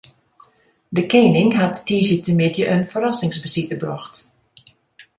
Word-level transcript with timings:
De 0.97 1.03
kening 1.11 1.51
hat 1.61 1.83
tiisdeitemiddei 1.87 2.65
in 2.75 2.89
ferrassingsbesite 2.91 3.75
brocht. 3.83 4.15